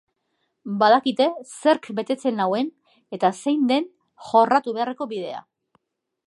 [0.83, 2.71] Badakite zerk betetzen nauen
[3.19, 3.87] eta zein den
[4.31, 5.45] jorratu beharreko bidea.